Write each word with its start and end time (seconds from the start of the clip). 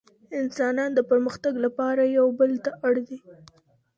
انسانان 0.39 0.89
د 0.93 0.99
پرمختګ 1.11 1.53
لپاره 1.65 2.01
يو 2.17 2.27
بل 2.39 2.51
ته 2.65 2.71
اړ 2.87 2.95
دي. 3.07 3.17